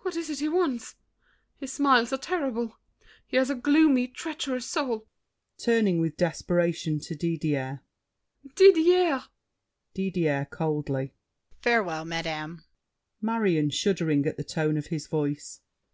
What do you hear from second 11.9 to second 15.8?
madame! MARION (shuddering at the tone of his voice).